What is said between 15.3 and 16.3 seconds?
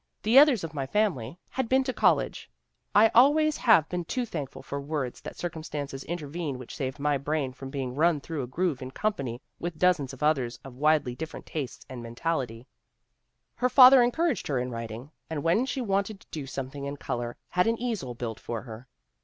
when she wanted to